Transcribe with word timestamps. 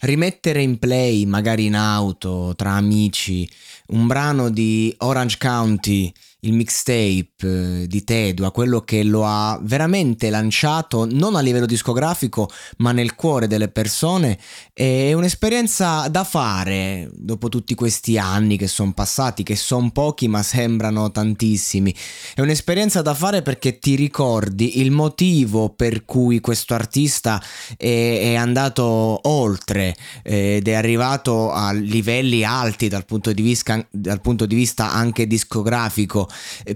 Rimettere 0.00 0.62
in 0.62 0.78
play, 0.78 1.24
magari 1.24 1.66
in 1.66 1.76
auto, 1.76 2.54
tra 2.56 2.72
amici, 2.72 3.48
un 3.88 4.06
brano 4.06 4.50
di 4.50 4.94
Orange 4.98 5.36
County, 5.38 6.12
il 6.46 6.52
mixtape 6.52 7.28
eh, 7.42 7.86
di 7.86 8.04
Tedua, 8.04 8.52
quello 8.52 8.80
che 8.80 9.02
lo 9.02 9.24
ha 9.26 9.58
veramente 9.62 10.30
lanciato 10.30 11.06
non 11.10 11.34
a 11.36 11.40
livello 11.40 11.66
discografico, 11.66 12.48
ma 12.78 12.92
nel 12.92 13.14
cuore 13.14 13.46
delle 13.46 13.68
persone, 13.68 14.38
è 14.72 15.12
un'esperienza 15.12 16.08
da 16.08 16.24
fare 16.24 17.10
dopo 17.12 17.48
tutti 17.48 17.74
questi 17.74 18.18
anni 18.18 18.56
che 18.56 18.68
sono 18.68 18.92
passati, 18.92 19.42
che 19.42 19.56
sono 19.56 19.90
pochi 19.90 20.28
ma 20.28 20.42
sembrano 20.42 21.10
tantissimi. 21.10 21.94
È 22.34 22.40
un'esperienza 22.40 23.02
da 23.02 23.14
fare 23.14 23.42
perché 23.42 23.78
ti 23.78 23.94
ricordi 23.94 24.80
il 24.80 24.90
motivo 24.90 25.70
per 25.70 26.04
cui 26.04 26.40
questo 26.40 26.74
artista 26.74 27.42
è, 27.76 28.18
è 28.20 28.34
andato 28.34 29.20
oltre 29.28 29.96
eh, 30.22 30.56
ed 30.56 30.68
è 30.68 30.74
arrivato 30.74 31.50
a 31.50 31.72
livelli 31.72 32.44
alti 32.44 32.88
dal 32.88 33.04
punto 33.04 33.32
di 33.32 33.42
vista, 33.42 33.84
punto 34.22 34.46
di 34.46 34.54
vista 34.54 34.92
anche 34.92 35.26
discografico 35.26 36.28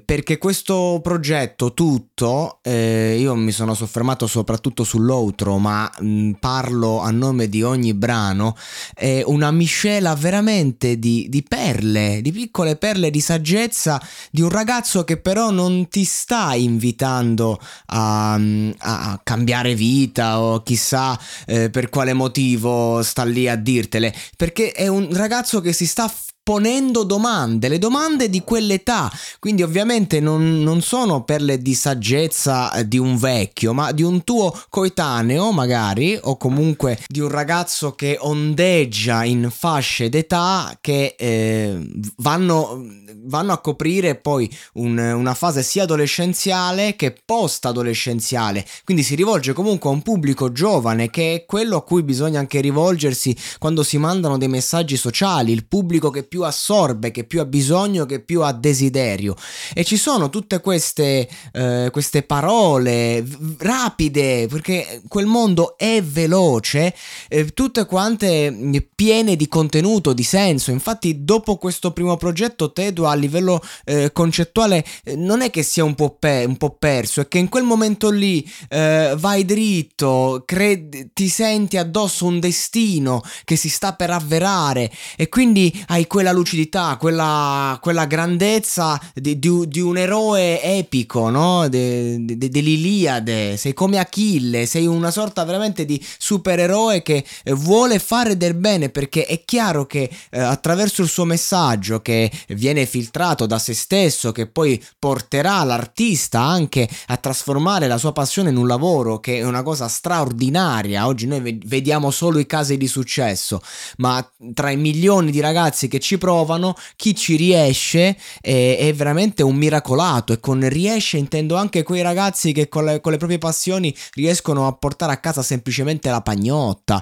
perché 0.04 0.38
questo 0.38 1.00
progetto 1.02 1.74
tutto, 1.74 2.58
eh, 2.62 3.16
io 3.18 3.34
mi 3.34 3.52
sono 3.52 3.74
soffermato 3.74 4.26
soprattutto 4.26 4.84
sull'outro, 4.84 5.58
ma 5.58 5.90
mh, 5.98 6.32
parlo 6.40 7.00
a 7.00 7.10
nome 7.10 7.48
di 7.48 7.62
ogni 7.62 7.94
brano, 7.94 8.56
è 8.94 9.22
una 9.24 9.50
miscela 9.50 10.14
veramente 10.14 10.98
di, 10.98 11.26
di 11.28 11.42
perle, 11.42 12.20
di 12.22 12.32
piccole 12.32 12.76
perle 12.76 13.10
di 13.10 13.20
saggezza 13.20 14.00
di 14.30 14.42
un 14.42 14.48
ragazzo 14.48 15.04
che 15.04 15.16
però 15.16 15.50
non 15.50 15.88
ti 15.88 16.04
sta 16.04 16.54
invitando 16.54 17.58
a, 17.86 18.34
a 18.34 19.20
cambiare 19.22 19.74
vita 19.74 20.40
o 20.40 20.62
chissà 20.62 21.18
eh, 21.46 21.70
per 21.70 21.88
quale 21.88 22.12
motivo 22.12 23.02
sta 23.02 23.24
lì 23.24 23.48
a 23.48 23.56
dirtele, 23.56 24.14
perché 24.36 24.72
è 24.72 24.86
un 24.86 25.08
ragazzo 25.12 25.60
che 25.60 25.72
si 25.72 25.86
sta 25.86 26.10
ponendo 26.50 27.04
domande, 27.04 27.68
le 27.68 27.78
domande 27.78 28.28
di 28.28 28.40
quell'età, 28.40 29.08
quindi 29.38 29.62
ovviamente 29.62 30.18
non, 30.18 30.64
non, 30.64 30.80
sono 30.82 31.22
perle 31.22 31.62
di 31.62 31.74
saggezza 31.74 32.72
di 32.84 32.98
un 32.98 33.16
vecchio, 33.16 33.72
ma 33.72 33.92
di 33.92 34.02
un 34.02 34.24
tuo 34.24 34.52
coetaneo 34.68 35.52
magari, 35.52 36.18
o 36.20 36.36
comunque 36.36 36.98
di 37.06 37.20
un 37.20 37.28
ragazzo 37.28 37.92
che 37.92 38.16
ondeggia 38.18 39.22
in 39.22 39.48
fasce 39.48 40.08
d'età 40.08 40.76
che 40.80 41.14
eh, 41.16 41.88
vanno, 42.16 42.84
vanno, 43.26 43.52
a 43.52 43.60
coprire 43.60 44.16
poi 44.16 44.52
un, 44.72 44.98
una 44.98 45.34
fase 45.34 45.62
sia 45.62 45.84
adolescenziale 45.84 46.96
che 46.96 47.14
post-adolescenziale, 47.24 48.66
quindi 48.82 49.04
si 49.04 49.14
rivolge 49.14 49.52
comunque 49.52 49.88
a 49.88 49.92
un 49.92 50.02
pubblico 50.02 50.50
giovane 50.50 51.10
che 51.10 51.34
è 51.34 51.44
quello 51.46 51.76
a 51.76 51.84
cui 51.84 52.02
bisogna 52.02 52.40
anche 52.40 52.60
rivolgersi 52.60 53.36
quando 53.60 53.84
si 53.84 53.98
mandano 53.98 54.36
dei 54.36 54.48
messaggi 54.48 54.96
sociali, 54.96 55.52
il 55.52 55.66
pubblico 55.66 56.10
che 56.10 56.24
più 56.24 56.38
assorbe, 56.42 57.10
che 57.10 57.24
più 57.24 57.40
ha 57.40 57.44
bisogno, 57.44 58.06
che 58.06 58.20
più 58.20 58.42
ha 58.42 58.52
desiderio. 58.52 59.34
E 59.74 59.84
ci 59.84 59.96
sono 59.96 60.28
tutte 60.30 60.60
queste, 60.60 61.28
eh, 61.52 61.88
queste 61.92 62.22
parole 62.22 63.24
rapide, 63.58 64.46
perché 64.46 65.02
quel 65.08 65.26
mondo 65.26 65.76
è 65.76 66.02
veloce, 66.02 66.94
eh, 67.28 67.46
tutte 67.52 67.86
quante 67.86 68.54
piene 68.94 69.36
di 69.36 69.48
contenuto, 69.48 70.12
di 70.12 70.22
senso. 70.22 70.70
Infatti, 70.70 71.24
dopo 71.24 71.56
questo 71.56 71.92
primo 71.92 72.16
progetto, 72.16 72.72
Tedo 72.72 73.06
a 73.06 73.14
livello 73.14 73.62
eh, 73.84 74.12
concettuale 74.12 74.84
eh, 75.04 75.16
non 75.16 75.42
è 75.42 75.50
che 75.50 75.62
sia 75.62 75.84
un 75.84 75.94
po', 75.94 76.16
pe- 76.18 76.44
un 76.46 76.56
po', 76.56 76.76
perso, 76.78 77.20
è 77.20 77.28
che 77.28 77.38
in 77.38 77.48
quel 77.48 77.64
momento 77.64 78.10
lì 78.10 78.48
eh, 78.68 79.14
vai 79.18 79.44
dritto, 79.44 80.42
cre- 80.46 81.10
ti 81.12 81.28
senti 81.28 81.76
addosso 81.76 82.26
un 82.26 82.40
destino 82.40 83.22
che 83.44 83.56
si 83.56 83.68
sta 83.68 83.94
per 83.94 84.10
avverare 84.10 84.90
e 85.16 85.28
quindi 85.28 85.84
hai 85.88 86.06
quel 86.06 86.26
quella 86.30 86.32
lucidità, 86.32 86.96
quella, 86.96 87.78
quella 87.80 88.04
grandezza 88.06 89.00
di, 89.14 89.38
di, 89.38 89.68
di, 89.68 89.80
un 89.80 89.96
eroe 89.96 90.62
epico, 90.62 91.28
no? 91.28 91.68
De, 91.68 92.16
de, 92.20 92.48
dell'Iliade, 92.48 93.56
sei 93.56 93.74
come 93.74 93.98
Achille, 93.98 94.66
sei 94.66 94.86
una 94.86 95.10
sorta 95.10 95.44
veramente 95.44 95.84
di 95.84 96.02
supereroe 96.18 97.02
che 97.02 97.24
vuole 97.52 97.98
fare 97.98 98.36
del 98.36 98.54
bene 98.54 98.88
perché 98.88 99.26
è 99.26 99.44
chiaro 99.44 99.86
che 99.86 100.10
eh, 100.30 100.40
attraverso 100.40 101.02
il 101.02 101.08
suo 101.08 101.24
messaggio 101.24 102.00
che 102.00 102.30
viene 102.48 102.86
filtrato 102.86 103.46
da 103.46 103.58
se 103.58 103.74
stesso, 103.74 104.32
che 104.32 104.46
poi 104.46 104.82
porterà 104.98 105.62
l'artista 105.64 106.40
anche 106.40 106.88
a 107.06 107.16
trasformare 107.16 107.86
la 107.86 107.98
sua 107.98 108.12
passione 108.12 108.50
in 108.50 108.56
un 108.56 108.66
lavoro, 108.66 109.20
che 109.20 109.38
è 109.38 109.42
una 109.44 109.62
cosa 109.62 109.88
straordinaria. 109.88 111.06
Oggi 111.06 111.26
noi 111.26 111.58
vediamo 111.64 112.10
solo 112.10 112.38
i 112.38 112.46
casi 112.46 112.76
di 112.76 112.86
successo, 112.86 113.60
ma 113.98 114.24
tra 114.54 114.70
i 114.70 114.76
milioni 114.76 115.30
di 115.30 115.40
ragazzi 115.40 115.88
che 115.88 115.98
ci 115.98 116.09
ci 116.10 116.18
provano, 116.18 116.74
chi 116.96 117.14
ci 117.14 117.36
riesce 117.36 118.16
è, 118.40 118.76
è, 118.80 118.92
veramente 118.94 119.44
un 119.44 119.54
miracolato 119.54 120.32
e 120.32 120.40
con 120.40 120.68
riesce 120.68 121.18
intendo 121.18 121.54
anche 121.54 121.84
quei 121.84 122.02
ragazzi 122.02 122.50
che 122.50 122.68
con 122.68 122.84
le, 122.84 123.00
con 123.00 123.12
le, 123.12 123.18
proprie 123.18 123.38
passioni 123.38 123.94
riescono 124.14 124.66
a 124.66 124.72
portare 124.72 125.12
a 125.12 125.18
casa 125.18 125.42
semplicemente 125.42 126.10
la 126.10 126.20
pagnotta. 126.20 127.00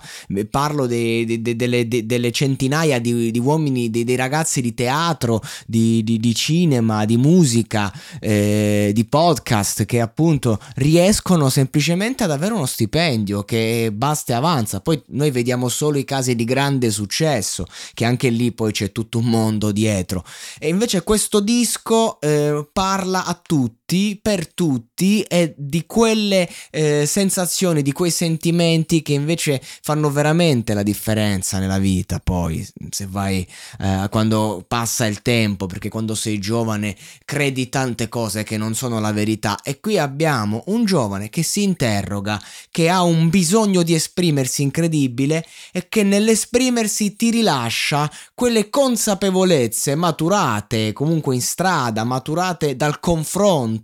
Parlo 0.51 0.87
de, 0.87 1.25
de, 1.25 1.41
de, 1.41 1.57
delle, 1.57 1.89
delle, 1.89 2.31
centinaia 2.33 3.01
di, 3.01 3.31
di 3.31 3.39
uomini, 3.39 3.89
dei, 3.89 4.15
ragazzi 4.15 4.61
di 4.61 4.75
teatro, 4.75 5.41
di, 5.67 6.05
di, 6.05 6.19
di 6.19 6.35
cinema, 6.35 7.07
di 7.07 7.17
musica, 7.17 7.91
eh, 8.21 8.91
di 8.93 9.05
podcast 9.07 9.87
che 9.87 10.03
appunto 10.03 10.61
riescono 10.75 11.49
semplicemente 11.49 12.25
ad 12.25 12.31
avere 12.31 12.53
uno 12.53 12.67
stipendio 12.67 13.43
che 13.45 13.91
basta 13.91 14.35
e 14.35 14.37
avanza. 14.37 14.81
Poi 14.81 15.03
noi 15.09 15.31
vediamo 15.31 15.69
solo 15.69 15.97
i 15.97 16.05
casi 16.05 16.35
di 16.35 16.45
grande 16.45 16.91
successo, 16.91 17.65
che 17.95 18.05
anche 18.05 18.29
lì 18.29 18.53
poi 18.53 18.71
c'è 18.73 18.93
tutto 18.93 18.98
un 19.15 19.27
mondo 19.27 19.71
dietro. 19.71 20.25
E 20.59 20.69
invece 20.69 21.03
questo 21.03 21.41
disco 21.41 22.21
eh, 22.21 22.69
parla 22.73 23.25
a 23.25 23.39
tutti 23.41 23.78
tutti, 23.89 24.19
per 24.21 24.53
tutti 24.53 25.23
e 25.23 25.55
di 25.57 25.87
quelle 25.87 26.47
eh, 26.71 27.07
sensazioni, 27.07 27.81
di 27.81 27.93
quei 27.93 28.11
sentimenti 28.11 29.01
che 29.01 29.15
invece 29.15 29.63
fanno 29.63 30.11
veramente 30.11 30.75
la 30.75 30.83
differenza 30.83 31.59
nella 31.59 31.79
vita. 31.79 32.21
Poi, 32.23 32.69
se 32.91 33.07
vai 33.09 33.47
eh, 33.81 34.07
quando 34.11 34.63
passa 34.69 35.07
il 35.07 35.23
tempo, 35.23 35.65
perché 35.65 35.89
quando 35.89 36.15
sei 36.15 36.39
giovane 36.39 36.95
credi 37.25 37.71
tante 37.71 38.11
cose 38.11 38.43
che 38.43 38.59
non 38.59 38.75
sono 38.75 39.01
la 39.01 39.13
verità. 39.13 39.59
E 39.63 39.81
qui 39.81 39.97
abbiamo 39.97 40.65
un 40.67 40.85
giovane 40.85 41.31
che 41.31 41.43
si 41.43 41.63
interroga, 41.63 42.39
che 42.71 42.91
ha 42.91 43.03
un 43.03 43.31
bisogno 43.31 43.83
di 43.83 43.95
esprimersi 43.95 44.61
incredibile 44.61 45.47
e 45.73 45.89
che 45.89 46.03
nell'esprimersi 46.03 47.17
ti 47.17 47.31
rilascia 47.31 48.11
quelle 48.35 48.69
consapevolezze 48.69 49.95
maturate 49.95 50.93
comunque 50.93 51.35
in 51.35 51.41
strada, 51.43 52.05
maturate 52.05 52.77
dal 52.77 53.01
confronto 53.01 53.77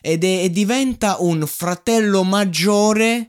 ed 0.00 0.24
è, 0.24 0.42
e 0.42 0.50
diventa 0.50 1.16
un 1.20 1.46
fratello 1.46 2.22
maggiore 2.22 3.28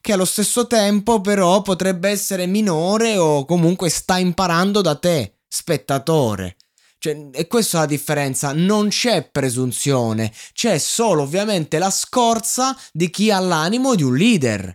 che 0.00 0.12
allo 0.12 0.24
stesso 0.24 0.66
tempo 0.66 1.20
però 1.20 1.62
potrebbe 1.62 2.08
essere 2.10 2.46
minore 2.46 3.16
o 3.16 3.44
comunque 3.44 3.88
sta 3.88 4.18
imparando 4.18 4.80
da 4.80 4.94
te, 4.94 5.38
spettatore. 5.48 6.56
Cioè, 6.98 7.28
e 7.32 7.46
questa 7.46 7.78
è 7.78 7.80
la 7.80 7.86
differenza, 7.86 8.52
non 8.52 8.88
c'è 8.88 9.28
presunzione, 9.30 10.32
c'è 10.52 10.78
solo 10.78 11.22
ovviamente 11.22 11.78
la 11.78 11.90
scorza 11.90 12.76
di 12.92 13.10
chi 13.10 13.30
ha 13.30 13.38
l'animo 13.38 13.94
di 13.94 14.02
un 14.02 14.16
leader. 14.16 14.74